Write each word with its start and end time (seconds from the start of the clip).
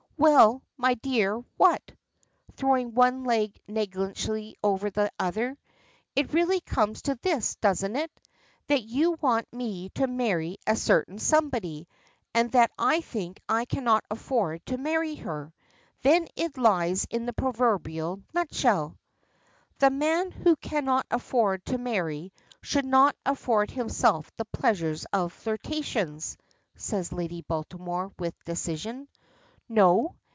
"Well, 0.23 0.61
my 0.77 0.93
dear. 0.93 1.39
What?" 1.57 1.81
throwing 2.55 2.93
one 2.93 3.23
leg 3.23 3.59
negligently 3.67 4.55
over 4.63 4.91
the 4.91 5.09
other. 5.17 5.57
"It 6.15 6.31
really 6.35 6.61
comes 6.61 7.01
to 7.03 7.17
this, 7.23 7.55
doesn't 7.55 7.95
it? 7.95 8.11
That 8.67 8.83
you 8.83 9.13
want 9.19 9.51
me 9.51 9.89
to 9.95 10.05
marry 10.05 10.57
a 10.67 10.75
certain 10.75 11.17
somebody, 11.17 11.87
and 12.35 12.51
that 12.51 12.69
I 12.77 13.01
think 13.01 13.39
I 13.49 13.65
cannot 13.65 14.03
afford 14.11 14.63
to 14.67 14.77
marry 14.77 15.15
her. 15.15 15.55
Then 16.03 16.27
it 16.35 16.55
lies 16.55 17.07
in 17.09 17.25
the 17.25 17.33
proverbial 17.33 18.21
nutshell." 18.31 18.99
"The 19.79 19.89
man 19.89 20.29
who 20.29 20.55
cannot 20.57 21.07
afford 21.09 21.65
to 21.65 21.79
marry 21.79 22.31
should 22.61 22.85
not 22.85 23.15
afford 23.25 23.71
himself 23.71 24.29
the 24.37 24.45
pleasures 24.45 25.03
of 25.13 25.33
flirtations," 25.33 26.37
says 26.75 27.11
Lady 27.11 27.41
Baltimore, 27.41 28.11
with 28.19 28.35
decision. 28.45 29.07
"No? 29.73 30.15